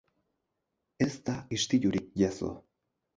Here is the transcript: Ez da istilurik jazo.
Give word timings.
Ez 1.05 1.09
da 1.27 1.35
istilurik 1.57 2.09
jazo. 2.23 2.51